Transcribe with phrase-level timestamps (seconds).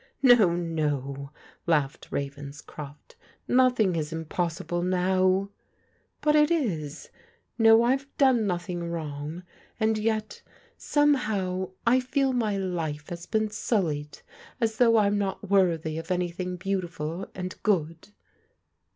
[0.23, 1.29] "No, no,"
[1.67, 3.15] laughed Ravenscroft,
[3.47, 5.51] "nothing is impos sible now."
[6.21, 7.11] "But it IS.
[7.59, 9.43] No, Fve done nothing wrong,
[9.79, 10.41] and yet,
[10.75, 14.23] somehow, I feel my life has been sullied,
[14.59, 18.09] as though I'm not worthy of anything beautiful and good."